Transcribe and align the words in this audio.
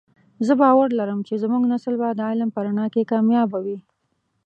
زه 0.45 0.53
باور 0.61 0.87
لرم 0.99 1.19
چې 1.27 1.33
زمونږ 1.43 1.63
نسل 1.73 1.93
به 2.01 2.07
د 2.13 2.21
علم 2.29 2.49
په 2.53 2.59
رڼا 2.65 2.85
کې 2.93 3.09
کامیابه 3.11 3.59
وی 3.65 3.77